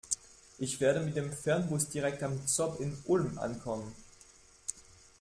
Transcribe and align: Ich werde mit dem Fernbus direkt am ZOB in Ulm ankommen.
Ich 0.57 0.79
werde 0.81 0.99
mit 1.01 1.15
dem 1.15 1.31
Fernbus 1.31 1.89
direkt 1.89 2.23
am 2.23 2.47
ZOB 2.47 2.79
in 2.79 2.97
Ulm 3.05 3.37
ankommen. 3.37 3.93